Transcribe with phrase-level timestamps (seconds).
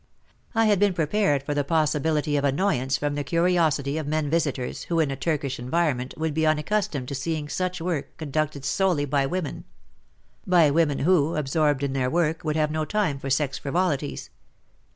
[0.55, 4.85] I had been prepared for the possibility of annoyance from the curiosity of men visitors
[4.85, 9.27] who in a Turkish environment would be unaccustomed to seeing such work conducted solely by
[9.27, 9.63] women—
[10.57, 14.31] by women who, absorbed in their work, would have no time for sex frivolities.